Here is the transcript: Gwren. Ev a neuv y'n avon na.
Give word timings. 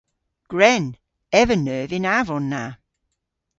Gwren. 0.51 0.85
Ev 1.39 1.49
a 1.55 1.57
neuv 1.57 1.89
y'n 1.97 2.09
avon 2.17 2.45
na. 2.51 2.63